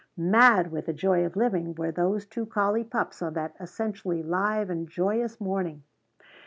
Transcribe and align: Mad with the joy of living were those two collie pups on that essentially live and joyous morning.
Mad 0.17 0.71
with 0.71 0.87
the 0.87 0.93
joy 0.93 1.23
of 1.23 1.35
living 1.35 1.75
were 1.75 1.91
those 1.91 2.25
two 2.25 2.47
collie 2.47 2.83
pups 2.83 3.21
on 3.21 3.35
that 3.35 3.53
essentially 3.59 4.23
live 4.23 4.71
and 4.71 4.89
joyous 4.89 5.39
morning. 5.39 5.83